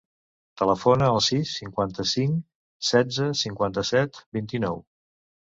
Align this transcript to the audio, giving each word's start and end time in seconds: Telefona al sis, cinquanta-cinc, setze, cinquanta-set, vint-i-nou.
Telefona 0.59 1.09
al 1.15 1.21
sis, 1.25 1.51
cinquanta-cinc, 1.57 2.41
setze, 2.93 3.29
cinquanta-set, 3.43 4.21
vint-i-nou. 4.41 4.83